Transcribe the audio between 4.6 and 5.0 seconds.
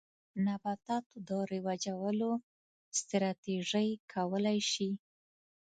شي.